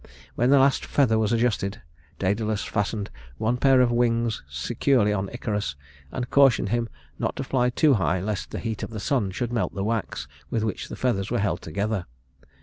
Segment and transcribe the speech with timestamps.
[0.33, 1.83] When the last feather was adjusted,
[2.19, 5.75] Dædalus fastened one pair of wings securely on Icarus,
[6.11, 6.89] and cautioned him
[7.19, 10.27] not to fly too high lest the heat of the sun should melt the wax
[10.49, 12.07] with which the feathers were held together.